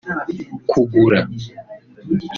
[0.71, 1.19] kugura